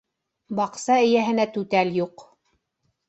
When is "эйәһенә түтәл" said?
1.03-1.93